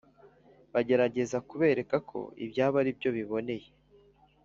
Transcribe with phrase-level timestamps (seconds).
[0.73, 3.67] bagerageza kubereka ko ibyabo ari byo biboneye.